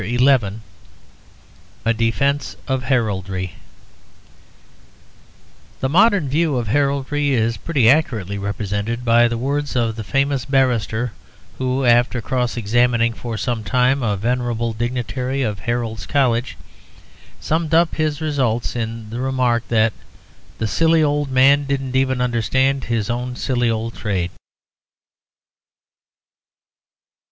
[1.85, 3.53] A DEFENCE OF HERALDRY
[5.79, 10.43] The modern view of heraldry is pretty accurately represented by the words of the famous
[10.45, 11.13] barrister
[11.59, 16.57] who, after cross examining for some time a venerable dignitary of Heralds' College,
[17.39, 19.93] summed up his results in the remark that
[20.57, 24.31] 'the silly old man didn't even understand his own silly old trade.'